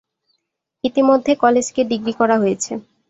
[0.83, 2.71] ইতিমধ্যে কলেজ কে ডিগ্রি করা হয়েছে।